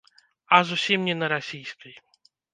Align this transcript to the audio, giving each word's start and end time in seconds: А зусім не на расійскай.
А 0.57 0.61
зусім 0.69 1.05
не 1.11 1.15
на 1.21 1.29
расійскай. 1.35 1.95